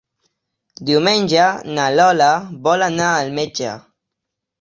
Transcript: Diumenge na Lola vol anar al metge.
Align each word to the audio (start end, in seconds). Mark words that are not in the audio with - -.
Diumenge 0.89 1.43
na 1.75 1.85
Lola 1.97 2.31
vol 2.69 2.85
anar 2.87 3.11
al 3.19 3.29
metge. 3.41 3.75